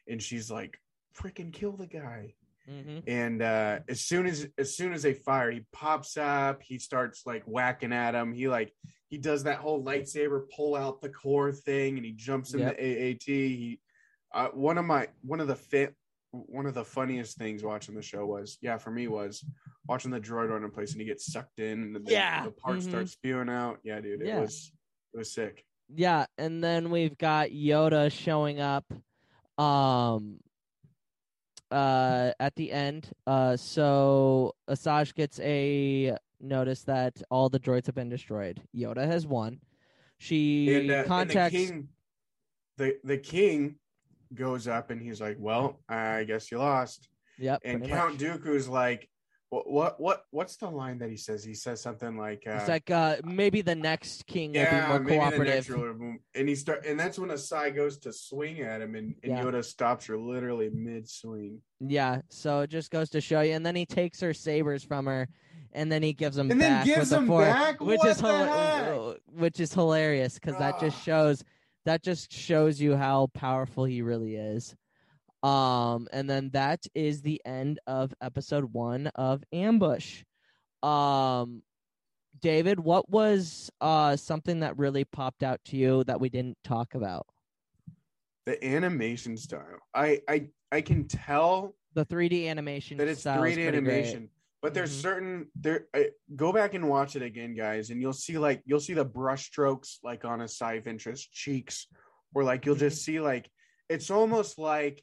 [0.08, 0.80] and she's like,
[1.14, 2.34] "Freaking kill the guy!"
[2.70, 6.78] Hmm and uh as soon as as soon as they fire he pops up he
[6.78, 8.72] starts like whacking at him he like
[9.08, 12.76] he does that whole lightsaber pull out the core thing and he jumps in Yep.
[12.76, 13.80] the aat he
[14.34, 15.94] uh one of my one of the fit
[16.32, 19.44] one of the funniest things watching the show was yeah for me was
[19.88, 22.44] watching the droid run in place and he gets sucked in and the, Yeah.
[22.44, 22.90] the parts Mhm.
[22.90, 24.40] start spewing out yeah dude it Yeah.
[24.40, 24.72] was
[25.14, 28.84] it was sick Yeah, and then we've got Yoda showing up
[29.58, 30.38] um
[31.70, 33.10] uh at the end.
[33.26, 38.62] Uh so Asajj gets a notice that all the droids have been destroyed.
[38.74, 39.60] Yoda has won.
[40.18, 41.88] She and, uh, and the contacts king
[42.76, 43.76] the the king
[44.34, 47.08] goes up and he's like well i guess you lost
[47.40, 47.62] Yep.
[47.64, 48.20] and Count much.
[48.20, 49.08] Dooku's like,
[49.50, 51.42] what, what, what, what's the line that he says?
[51.44, 55.16] He says something like, uh, It's like uh maybe the next king yeah, will be
[55.16, 55.68] more cooperative.
[55.68, 59.32] ruler And he start, and that's when Asajj goes to swing at him, and, and
[59.32, 59.44] Yeah.
[59.44, 63.52] Yoda stops her literally mid swing, Yeah, so it just goes to show you.
[63.54, 65.28] And then he takes her sabers from her,
[65.72, 67.80] and then he gives them and then back gives with the them Force, back.
[67.80, 69.16] which what is hila- heck?
[69.40, 71.02] which is hilarious because that just Ah.
[71.02, 71.44] shows
[71.86, 74.76] that just shows you how powerful he really is.
[75.42, 80.22] Um, and then that is the end of episode one of Ambush.
[80.82, 81.62] Um,
[82.40, 86.94] David, what was uh something that really popped out to you that we didn't talk
[86.94, 87.26] about?
[88.46, 93.80] The animation style, I, I, I can tell The 3D animation that it's 3D pretty
[93.80, 93.84] great.
[93.86, 94.28] animation.
[94.62, 95.02] But there's Mhm.
[95.02, 95.86] certain there.
[95.94, 99.04] I, go back and watch it again, guys, and you'll see like you'll see the
[99.04, 101.86] brush strokes like on Asajj Ventress cheeks,
[102.34, 102.84] or like you'll Mm-hmm.
[102.88, 103.50] just see like
[103.88, 105.02] it's almost like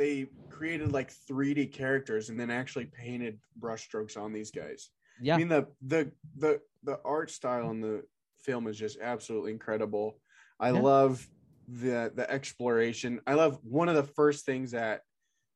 [0.00, 4.88] they created like 3D characters and then actually painted brushstrokes on these guys.
[5.20, 5.34] Yeah.
[5.34, 8.02] I mean the the the the art style in the
[8.42, 10.18] film is just absolutely incredible.
[10.58, 10.80] I Yeah.
[10.80, 11.28] love
[11.68, 13.20] the the exploration.
[13.26, 15.02] I love one of the first things that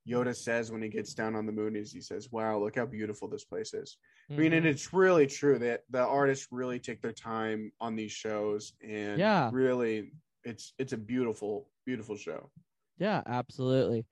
[0.07, 2.85] Yoda says when he gets down on the moon is he says, "Wow, look how
[2.85, 3.97] beautiful this place is."
[4.31, 4.73] I mean, and mm-hmm.
[4.73, 9.49] it's really true that the artists really take their time on these shows, and Yeah.
[9.51, 10.13] really,
[10.45, 12.51] it's it's a beautiful, beautiful show.
[12.99, 14.05] Yeah, absolutely.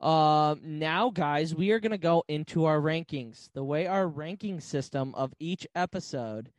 [0.00, 3.48] Um, now, guys, we are going to go into our rankings.
[3.52, 6.50] The way our ranking system of each episode,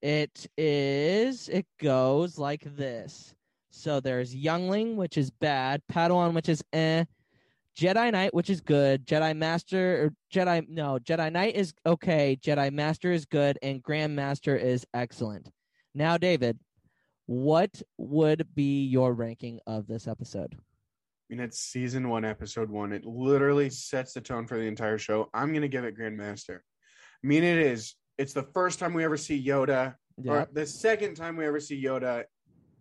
[0.00, 3.34] it is, it goes like this.
[3.70, 7.04] So there's Youngling, which is bad, Padawan, which is eh,
[7.78, 12.70] Jedi Knight, which is good, Jedi Master, or Jedi, no, Jedi Knight is okay, Jedi
[12.72, 15.48] Master is good, and Grand Master is excellent.
[15.94, 16.58] Now, David,
[17.26, 20.58] what would be your ranking of this episode?
[21.32, 22.92] I mean, it's season one, episode one.
[22.92, 25.30] It literally sets the tone for the entire show.
[25.32, 26.56] I'm gonna give it Grandmaster.
[26.56, 27.94] I mean, it is.
[28.18, 30.32] It's the first time we ever see Yoda, Yeah.
[30.32, 32.24] or the second time we ever see Yoda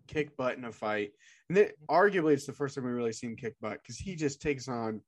[0.07, 1.13] kick butt in a fight.
[1.47, 4.17] And then, arguably, it's the first time we really see him kick butt because he
[4.17, 4.99] just takes on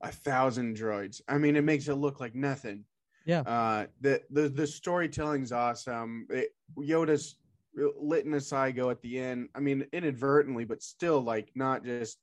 [0.00, 1.20] a thousand droids.
[1.28, 2.86] I mean, it makes it look like nothing.
[3.26, 3.40] Yeah.
[3.42, 6.28] Uh, the the the storytelling's awesome.
[6.30, 7.36] It, Yoda's
[7.74, 9.50] letting Asajj go at the end.
[9.54, 12.18] I mean, inadvertently, but still, like not just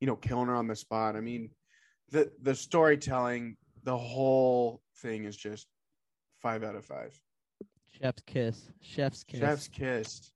[0.00, 1.16] you know killing her on the spot.
[1.16, 1.50] I mean,
[2.10, 5.66] the the storytelling, the whole thing is just
[6.40, 7.18] five out of five.
[8.00, 8.72] Chef's kiss.
[8.80, 9.40] Chef's kiss.
[9.40, 10.32] Chef's kissed.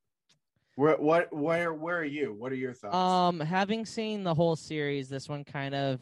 [0.77, 2.33] Where what where where are you?
[2.33, 2.97] What are your thoughts?
[2.97, 6.01] Um, having seen the whole series, this one kind of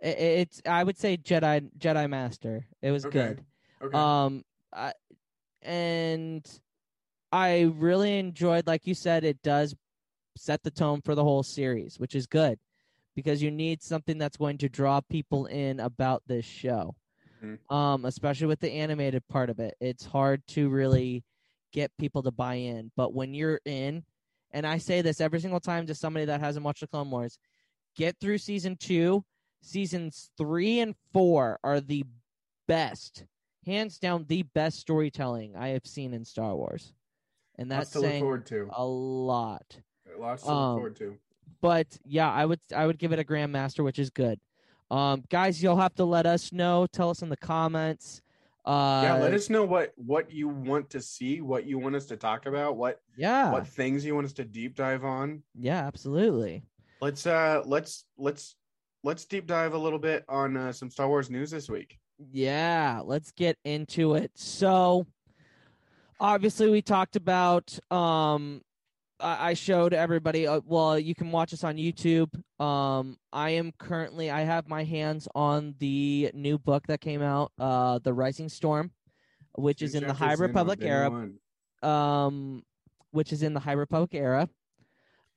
[0.00, 2.66] it's I would say Jedi Jedi Master.
[2.80, 3.18] It was Okay.
[3.36, 3.44] good.
[3.82, 3.96] okay.
[3.96, 4.92] Um, I,
[5.60, 6.44] and
[7.30, 9.76] I really enjoyed, like you said, it does
[10.36, 12.58] set the tone for the whole series, which is good
[13.14, 16.94] because you need something that's going to draw people in about this show.
[17.42, 17.58] Mhm.
[17.70, 21.24] Um, especially with the animated part of it, it's hard to really
[21.72, 22.92] get people to buy in.
[22.96, 24.04] But when you're in,
[24.50, 27.38] and I say this every single time to somebody that hasn't watched the Clone Wars,
[27.96, 29.24] get through season two.
[29.64, 32.04] Seasons three and four are the
[32.66, 33.24] best,
[33.64, 36.92] hands down, the best storytelling I have seen in Star Wars,
[37.56, 38.68] and Lots that's to look forward to.
[38.72, 39.80] a lot.
[40.18, 41.18] Lots to um, look forward to.
[41.60, 44.40] But yeah, I would I would give it a Grandmaster, which is good.
[44.90, 46.86] Um, guys, you'll have to let us know.
[46.92, 48.20] Tell us in the comments.
[48.64, 52.06] Uh, yeah, let us know what what you want to see, what you want us
[52.06, 55.42] to talk about, what Yeah, what things you want us to deep dive on.
[55.58, 56.62] yeah, absolutely.
[57.00, 58.54] Let's uh let's let's
[59.02, 61.98] let's deep dive a little bit on uh, some Star Wars news this week.
[62.30, 64.30] Yeah, let's get into it.
[64.36, 65.06] So,
[66.20, 67.76] obviously, we talked about.
[67.90, 68.60] Um,
[69.22, 70.46] I showed everybody.
[70.46, 72.28] Uh, well, you can watch us on YouTube.
[72.60, 74.30] Um, I am currently.
[74.30, 78.90] I have my hands on the new book that came out, uh, "The Rising Storm,"
[79.54, 81.30] which is in the High Republic era.
[81.82, 82.64] Um,
[83.12, 84.48] which is in the High Republic era.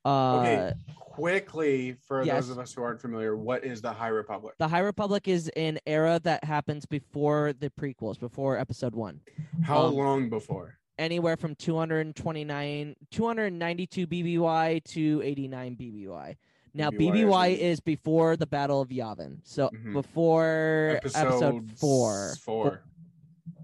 [0.04, 2.46] Uh, Okay, quickly for yes.
[2.46, 4.54] those of us who aren't familiar, what is the High Republic?
[4.58, 9.20] the High Republic is an era that happens before the prequels, before Episode One.
[9.62, 10.78] How um, long before?
[10.98, 16.36] Anywhere from 229 292 BBY to 89 BBY.
[16.74, 19.38] Now BBY BBY is before the Battle of Yavin.
[19.44, 19.92] So Mhm.
[19.92, 22.34] before episode, 4.
[22.36, 22.82] Four.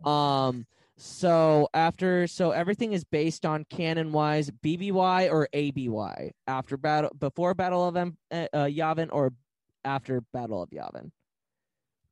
[0.05, 0.66] Um
[0.97, 7.55] so after so everything is based on canon wise BBY or ABY after battle before
[7.55, 9.33] Battle of uh, uh, Yavin or
[9.85, 11.11] after Battle of Yavin.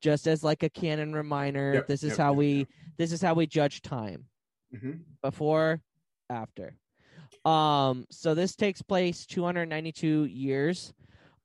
[0.00, 3.22] Just as like a canon reminder, Yep, this is yep, how yep, we this is
[3.22, 4.29] how we judge time
[4.74, 5.00] Mhm.
[5.22, 5.80] before
[6.28, 6.76] after
[7.44, 10.92] um so this takes place 292 years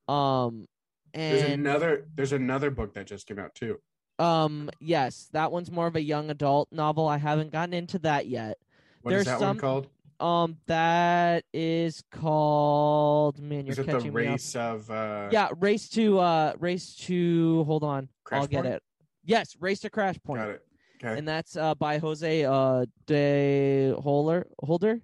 [0.08, 0.68] um
[1.14, 2.06] There's and another.
[2.16, 3.80] There's another book that just came out too.
[4.20, 8.28] um yes that one's more of a young adult novel i haven't gotten into that
[8.28, 8.58] yet
[9.02, 9.88] What is There's that some- one called?
[10.20, 14.32] um that is called man you're Is it the catching me up.
[14.34, 14.90] race of?
[14.92, 18.82] uh yeah race to uh race to hold on Crash i'll get it
[19.24, 20.64] yes race to crash point Got it.
[21.06, 21.18] Okay.
[21.20, 25.02] and that's uh, by Jose uh, de Holder Holder,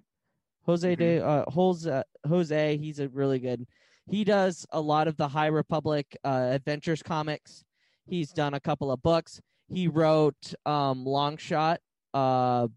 [0.66, 1.28] Jose de Mm-hmm.
[1.28, 2.76] uh, Jose Jose.
[2.76, 3.66] He's a really good.
[4.10, 7.64] He does a lot of the High Republic uh, adventures comics.
[8.06, 9.40] He's done a couple of books.
[9.72, 11.80] He wrote um, Long Shot.
[12.12, 12.68] Uh,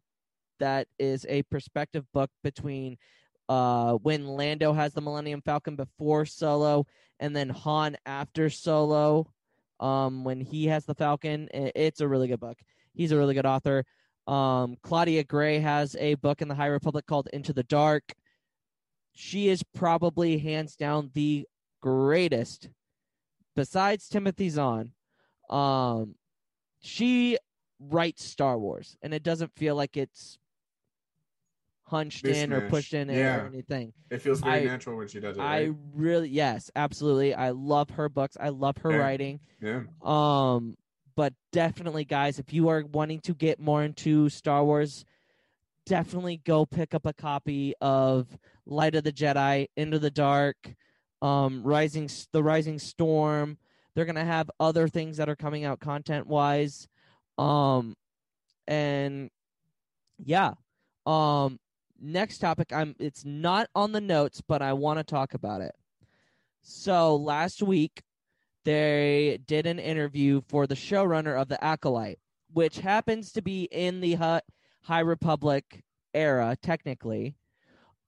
[0.60, 2.98] that is a perspective book between
[3.50, 6.86] uh, when Lando has the Millennium Falcon before Solo,
[7.20, 9.28] and then Han after Solo.
[9.82, 12.58] Um, when he has the Falcon, it's a really good book.
[12.96, 13.84] He's a really good author.
[14.28, 18.14] Um, Claudia Gray has a book in the High Republic called Into the Dark.
[19.14, 21.46] She is probably hands down the
[21.82, 22.70] greatest,
[23.56, 24.92] besides Timothy Zahn.
[25.50, 26.16] Um,
[26.82, 27.38] she
[27.80, 30.38] writes Star Wars, and it doesn't feel like it's
[31.84, 33.44] hunched in or pushed in Yeah.
[33.44, 33.94] or anything.
[34.10, 35.42] it feels very I- natural when she does it.
[35.42, 37.34] I really, yes, absolutely.
[37.36, 38.36] I love her books.
[38.40, 38.98] I love her Yeah.
[38.98, 39.40] writing.
[39.62, 39.84] Yeah.
[40.02, 40.76] Um,
[41.16, 45.06] but definitely, guys, if you are wanting to get more into Star Wars,
[45.86, 48.28] definitely go pick up a copy of
[48.66, 50.58] Light of the Jedi, Into the Dark,
[51.22, 53.58] um, Rising, the Rising Storm,
[53.94, 56.88] They're gonna have other things that are coming out content wise.
[57.38, 57.96] Um,
[58.68, 59.30] and
[60.24, 60.54] yeah.
[61.06, 61.60] Um,
[62.02, 62.74] next topic.
[62.74, 62.96] I'm.
[63.00, 65.76] It's not on the notes, but I want to talk about it.
[66.62, 68.02] So last week,
[68.66, 72.20] they did an interview for the showrunner of the Acolyte,
[72.52, 74.16] which happens to be in the
[74.82, 77.36] High Republic era, technically.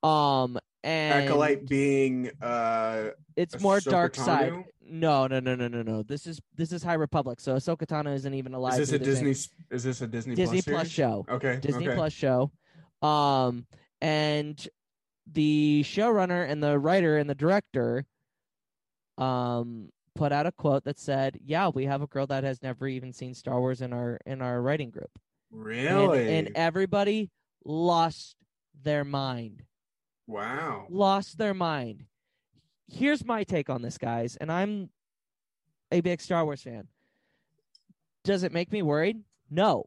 [0.03, 4.53] Um, and Acolyte being uh it's more Ahsoka dark side.
[4.89, 6.03] No, no, no, no, no, no.
[6.03, 8.79] This is this is High Republic, so Ahsoka Tano isn't even alive.
[8.79, 9.65] is this a Disney thing.
[9.71, 11.25] is this a Disney Disney Plus, Plus show?
[11.29, 11.59] Okay.
[11.61, 11.95] Disney okay.
[11.95, 12.51] Plus show.
[13.01, 13.65] Um,
[14.01, 14.67] and
[15.31, 18.05] the showrunner and the writer and the director
[19.17, 22.87] um put out a quote that said, "Yeah, we have a girl that has never
[22.87, 25.11] even seen Star Wars in our in our writing group."
[25.51, 26.35] And- Really?
[26.37, 27.29] And, everybody
[27.63, 28.35] lost
[28.83, 29.63] their mind.
[30.27, 30.85] wow.
[30.89, 32.05] Lost their mind.
[32.89, 34.89] Here's my take on this, guys, and I'm
[35.91, 36.87] a big Star Wars fan.
[38.23, 39.23] Does it make me worried?
[39.49, 39.85] No.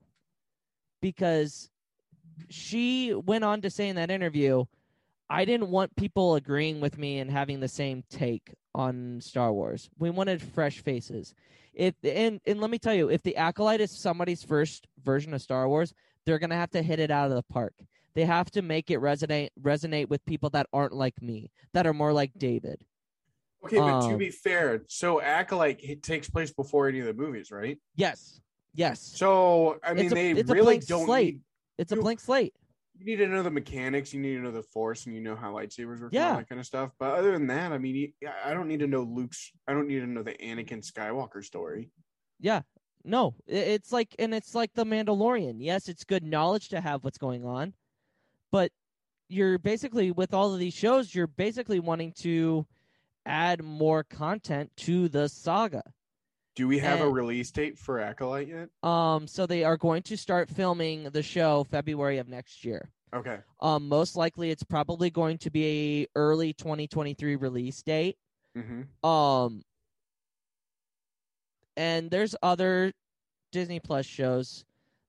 [1.02, 1.68] Because
[2.48, 4.64] she went on to say in that interview,
[5.30, 9.88] I didn't want people agreeing with me and having the same take on Star Wars.
[9.98, 11.34] We wanted fresh faces.
[11.72, 15.40] If and and let me tell you, if the Acolyte is somebody's first version of
[15.40, 15.94] Star Wars,
[16.26, 17.74] they're gonna have to hit it out of the park.
[18.14, 21.94] They have to make it resonate resonate with people that aren't like me, that are
[21.94, 22.84] more like David.
[23.64, 27.52] Okay, but to Um, be fair, so Acolyte takes place before any of the movies,
[27.52, 27.78] right?
[27.94, 28.40] Yes,
[28.74, 29.00] yes.
[29.00, 31.34] So I mean, It's a- they it's a really blank don't slate.
[31.34, 31.40] need.
[31.78, 32.54] It's a blank slate.
[33.00, 34.12] You need to know the mechanics.
[34.12, 36.36] You need to know the Force, and you know how lightsabers work, Yeah.
[36.36, 36.90] that kind of stuff.
[36.98, 38.12] But other than that, I mean,
[38.44, 39.52] I don't need to know Luke's.
[39.66, 41.90] I don't need to know the Anakin Skywalker story.
[42.38, 42.60] Yeah.
[43.02, 45.56] No, it's like, and it's like the Mandalorian.
[45.58, 47.72] Yes, it's good knowledge to have what's going on,
[48.52, 48.70] but
[49.30, 52.66] you're basically with all of these shows, you're basically wanting to
[53.24, 55.82] add more content to the saga.
[56.60, 58.68] Do we have a release date for Acolyte yet?
[58.82, 62.90] Um, so they are going to start filming the show February of next year.
[63.14, 63.38] Okay.
[63.62, 68.18] Um, most likely it's probably going to be a early 2023 release date.
[68.58, 69.08] Mm-hmm.
[69.08, 69.62] Um,
[71.78, 72.92] and there's other
[73.52, 74.66] Disney Plus shows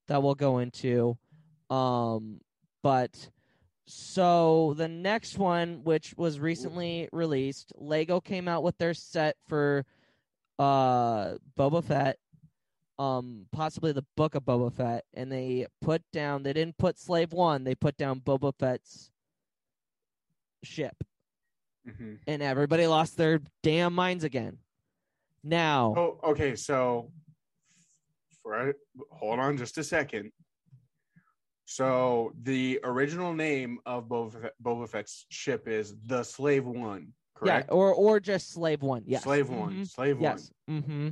[0.08, 1.18] that we'll go into.
[1.70, 2.40] Um,
[2.82, 3.30] but
[3.88, 9.86] so the next one, which was recently released, Lego came out with their set for
[10.60, 12.18] uh Boba Fett,
[13.00, 17.34] um, possibly the book of Boba Fett, and they put down they didn't put Slave
[17.34, 19.12] One, they put down Boba Fett's
[20.64, 20.96] ship
[21.90, 22.14] Mm-hmm.
[22.28, 24.60] and everybody lost their damn minds again.
[25.44, 26.56] Now, Oh, okay.
[26.56, 27.12] So,
[28.44, 28.76] for
[29.10, 30.32] hold on just a second.
[31.66, 37.68] So the original name of Boba, Fett, Boba Fett's ship is the Slave One, correct?
[37.70, 39.88] yeah, or or just slave one, yes, Slave One, Mhm.
[39.90, 41.10] Slave yes, mm-hmm.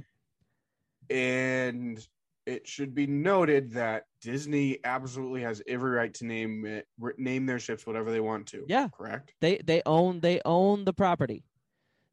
[1.09, 2.07] And
[2.45, 6.87] it should be noted that Disney absolutely has every right to name it,
[7.17, 8.65] name their ships whatever they want to.
[8.67, 8.89] Yeah.
[8.89, 9.33] correct.
[9.41, 11.43] They they own they own the property,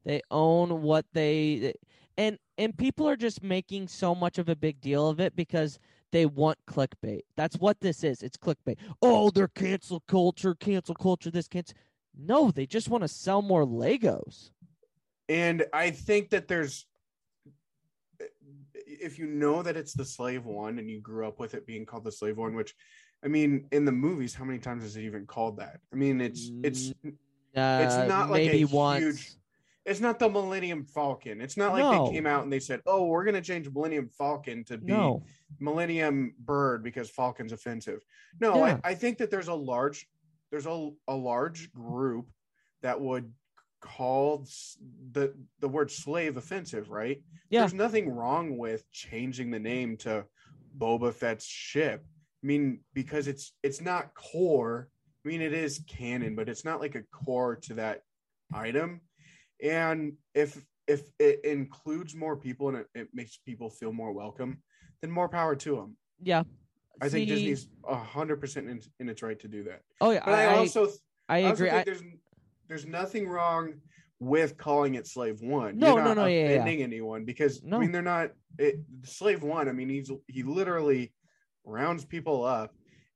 [0.04, 1.74] they own what they
[2.16, 5.78] and and people are just making so much of a big deal of it because
[6.12, 7.22] they want clickbait.
[7.36, 8.22] That's what this is.
[8.22, 8.78] It's clickbait.
[9.02, 11.30] Oh, they're cancel culture, cancel culture.
[11.30, 11.76] This cancel.
[12.16, 14.50] No, they just want to sell more Legos.
[15.28, 16.86] And I think that there's,
[18.86, 21.84] if you know that it's the slave one and you grew up with it being
[21.84, 22.74] called the slave one, which,
[23.24, 25.80] I mean, in the movies, how many times is it even called that?
[25.92, 26.92] I mean, it's it's
[27.54, 29.02] Uh, not like a once.
[29.02, 29.32] huge-
[29.84, 31.40] it's not the Millennium Falcon.
[31.40, 32.06] It's not like No.
[32.08, 35.22] they came out and they said, "Oh, we're gonna change Millennium Falcon to be No.
[35.60, 38.04] Millennium Bird because Falcon's offensive."
[38.40, 38.80] No, Yeah.
[38.84, 40.08] I, I think that there's a large
[40.50, 42.28] there's a, a large group
[42.82, 43.32] that would
[43.80, 44.46] call
[45.12, 47.22] the the word slave offensive, right?
[47.50, 47.60] Yeah.
[47.60, 50.24] There's nothing wrong with changing the name to
[50.76, 52.04] Boba Fett's ship.
[52.42, 54.88] I mean, because it's it's not core.
[55.24, 58.02] I mean, it is canon, but it's not like a core to that
[58.52, 59.00] item.
[59.62, 64.62] And if if it includes more people and it, it makes people feel more welcome,
[65.02, 65.96] then more power to them.
[66.22, 66.44] Yeah.
[67.00, 69.82] I think Disney's hundred percent in, in its right to do that.
[70.00, 70.88] Oh yeah, But I, I, also
[71.28, 71.70] I, I also agree.
[71.70, 72.02] think I, there's
[72.68, 73.74] there's nothing wrong
[74.18, 75.78] with calling it Slave One.
[75.78, 76.48] No, You're no, not no, yeah, yeah.
[76.50, 77.76] offending anyone because No.
[77.76, 79.68] I mean they're not it, Slave One.
[79.68, 81.12] I mean he's he literally
[81.64, 82.74] rounds people up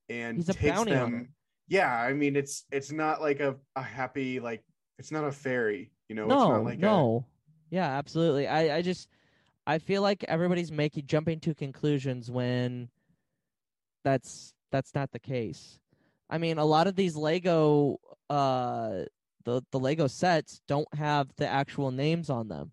[0.09, 1.29] and He's takes them.
[1.69, 4.63] Yeah, I mean it's it's not like a, a happy like
[4.99, 5.91] it's not a fairy.
[6.09, 7.27] You know, it's no, not like a, no.
[7.71, 8.49] Yeah, absolutely.
[8.49, 9.09] I, I just
[9.67, 12.89] I feel like everybody's making jumping to conclusions when
[14.05, 15.79] that's that's not the case.
[16.29, 17.99] I mean, a lot of these Lego
[18.29, 19.05] uh
[19.45, 22.73] the the Lego sets don't have the actual names on them.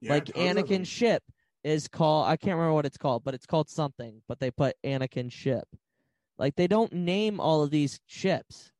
[0.00, 0.82] Yeah, like tons of them.
[0.82, 1.22] Anakin ship
[1.64, 4.76] is called I can't remember what it's called, but it's called something, but they put
[4.84, 5.68] Anakin ship.
[6.38, 8.72] Like they don't name all of these ships.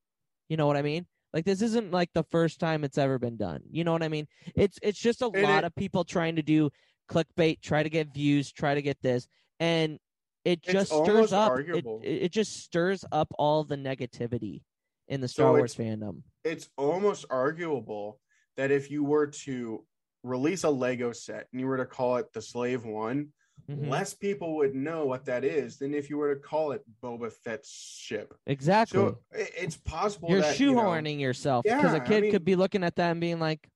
[0.49, 1.07] You know what I mean?
[1.33, 3.63] Like this isn't like the first time it's ever been done.
[3.71, 4.27] You know what I mean?
[4.55, 6.71] It's it's just a And lot it- of people trying to do
[7.09, 9.29] clickbait, try to get views, try to get this,
[9.61, 9.99] and
[10.47, 11.59] it just stirs up.
[11.59, 14.63] It, it just stirs up all the negativity
[15.09, 16.23] in the So Star Wars fandom.
[16.45, 18.21] it's almost arguable
[18.57, 19.85] that if you were to
[20.23, 23.33] release a Lego set and you were to call it the Slave One,
[23.69, 23.89] Mhm.
[23.89, 27.33] less people would know what that is than if you were to call it Boba
[27.33, 28.35] Fett's ship.
[28.47, 28.99] Exactly.
[29.01, 32.33] So it's possible You're that, you know, shoehorning yourself because Yeah, a I kid mean-
[32.33, 33.69] could be looking at that and being like,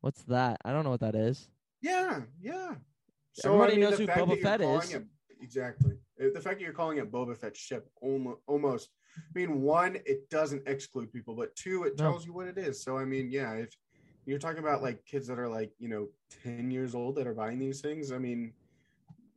[0.00, 0.58] "What's that?
[0.64, 1.48] I don't know what that is."
[1.82, 2.76] yeah, yeah.
[3.44, 4.94] Everybody I mean, knows who Boba Fett is.
[4.94, 5.04] it-
[5.40, 5.98] exactly.
[6.32, 8.90] The fact that you're calling it Boba Fett's ship almost.
[9.16, 12.04] I mean, one, it doesn't exclude people, but two, it No.
[12.04, 12.82] tells you what it is.
[12.82, 13.70] So I mean, yeah, if
[14.26, 16.08] you're talking about like kids that are like you know
[16.42, 18.54] ten years old that are buying these things, I mean,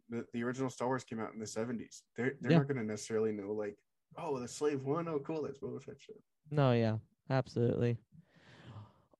[0.09, 2.01] the, the original Star Wars came out in the '70s.
[2.15, 2.57] They're they're Yeah.
[2.59, 3.77] not going to necessarily know like,
[4.17, 5.07] oh, the Slave One.
[5.07, 6.19] Oh, cool, that's Boba Fett's ship.
[6.49, 6.97] No, yeah,
[7.29, 7.97] absolutely.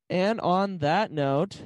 [0.09, 1.61] And on that note,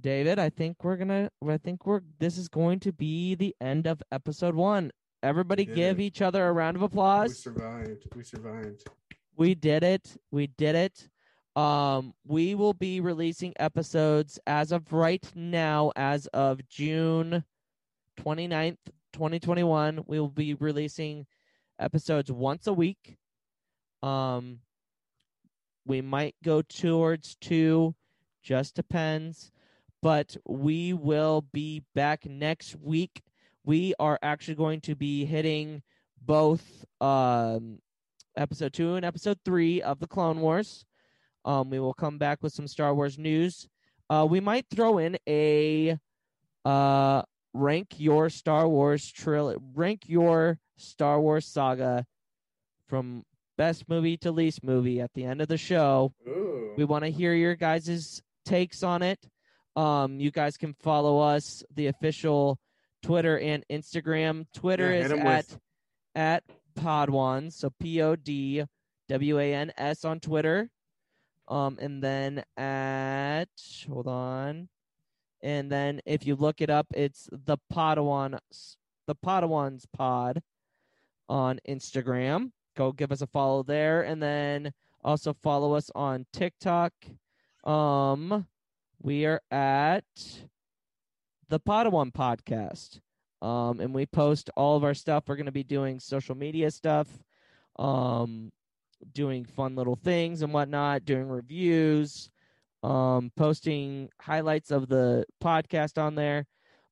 [0.00, 1.30] David, I think we're gonna.
[1.48, 2.02] I think we're.
[2.18, 4.90] This is going to be the end of episode one.
[5.24, 6.02] Everybody, give it.
[6.02, 7.30] each other a round of applause.
[7.30, 8.04] We survived.
[8.14, 8.86] We survived.
[9.38, 10.16] We did it.
[10.30, 11.08] We did it.
[11.56, 17.42] Um, we will be releasing episodes as of right now, as of June
[18.20, 18.76] 29th,
[19.14, 20.04] 2021.
[20.06, 21.24] We will be releasing
[21.78, 23.16] episodes once a week.
[24.02, 24.58] Um,
[25.86, 27.94] we might go towards two,
[28.42, 29.52] just depends.
[30.02, 33.22] But we will be back next week.
[33.64, 35.82] We are actually going to be hitting
[36.20, 37.78] both um
[38.36, 40.84] episode two and episode three of the Clone Wars.
[41.44, 43.68] Um, we will come back with some Star Wars news.
[44.10, 45.98] Uh, we might throw in a
[46.64, 47.22] uh
[47.54, 52.04] rank your Star Wars trilogy, rank your Star Wars saga
[52.88, 53.24] from
[53.56, 56.12] best movie to least movie at the end of the show.
[56.26, 56.72] Ooh.
[56.76, 59.18] We want to hear your guys' takes on it.
[59.76, 62.58] Um, you guys can follow us, the official
[63.04, 64.46] Twitter and Instagram.
[64.54, 65.60] Twitter Yeah, is at with-
[66.14, 66.44] at
[66.74, 68.64] Podwan, so P O D
[69.08, 70.70] W A N S on Twitter.
[71.46, 73.50] Um, and then at
[73.86, 74.68] hold on,
[75.42, 78.38] and then if you look it up, it's the Podwan,
[79.06, 80.42] the Podwans Pod
[81.28, 82.52] on Instagram.
[82.76, 86.92] Go give us a follow there, and then also follow us on TikTok.
[87.64, 88.48] Um,
[89.02, 90.04] we are at
[91.54, 92.98] the Podwan Podcast.
[93.40, 95.22] Um, and we post all of our stuff.
[95.28, 97.06] We're going to be doing social media stuff,
[97.78, 98.50] um,
[99.12, 102.28] doing fun little things and whatnot, doing reviews,
[102.82, 106.44] um, posting highlights of the podcast on there.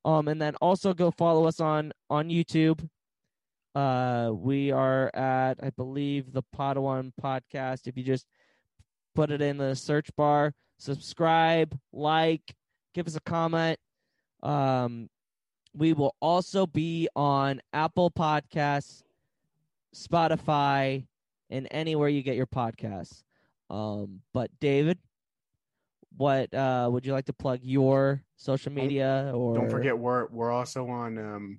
[0.04, 2.88] Um, and then also go follow us on on YouTube.
[3.74, 7.88] Uh, we are at, I believe, the Podwan Podcast.
[7.88, 8.28] If you just
[9.16, 12.54] put it in the search bar, subscribe, like,
[12.94, 13.80] give us a comment.
[14.42, 15.08] Um,
[15.74, 19.02] we will also be on Apple Podcasts,
[19.94, 21.06] Spotify,
[21.50, 23.22] and anywhere you get your podcasts.
[23.70, 24.98] Um, but David,
[26.16, 30.50] what uh, would you like to plug your social media or Don't forget, we're we're
[30.50, 31.18] also on.
[31.18, 31.58] Um,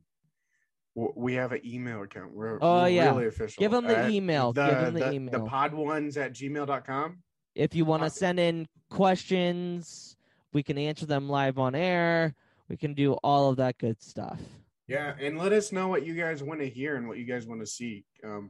[0.95, 2.31] we have an email account.
[2.35, 3.09] We're, Oh, we're yeah.
[3.09, 3.59] really official.
[3.59, 4.53] Give 'em the At email.
[4.53, 5.31] The, Give 'em the the, email.
[5.43, 7.17] The Podwans at gmail.com.
[7.55, 10.15] if you want to Uh, send in questions,
[10.53, 12.35] we can answer them live on air.
[12.73, 14.39] We can do all of that good stuff.
[14.87, 17.45] Yeah, and let us know what you guys want to hear and what you guys
[17.45, 18.03] want to see.
[18.23, 18.49] Um,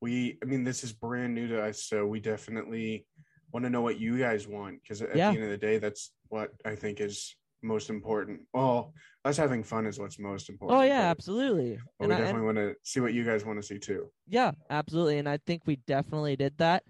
[0.00, 3.06] we, I mean, this is brand new to us, so we definitely
[3.50, 5.32] want to know what you guys want because at Yeah.
[5.32, 8.42] the end of the day, that's what I think is most important.
[8.54, 8.94] Well,
[9.24, 10.78] us having fun is what's most important.
[10.78, 11.80] Oh yeah, absolutely.
[11.98, 14.12] We I- definitely want to see what you guys want to see too.
[14.28, 15.18] Yeah, absolutely.
[15.18, 16.84] And I think we definitely did that.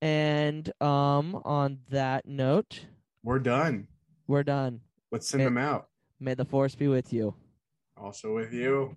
[0.00, 2.86] And um on that note,
[3.24, 3.88] We're done.
[4.28, 4.82] we're done.
[5.12, 5.44] Let's send Eh.
[5.46, 5.88] them out.
[6.18, 7.34] May the force be with you.
[7.96, 8.96] Also with you.